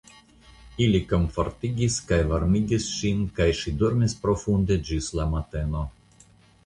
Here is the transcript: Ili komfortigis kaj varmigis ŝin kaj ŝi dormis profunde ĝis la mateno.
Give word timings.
Ili 0.85 1.01
komfortigis 1.09 1.97
kaj 2.11 2.19
varmigis 2.33 2.87
ŝin 2.95 3.21
kaj 3.41 3.49
ŝi 3.63 3.75
dormis 3.83 4.17
profunde 4.25 4.79
ĝis 4.89 5.11
la 5.21 5.31
mateno. 5.35 5.85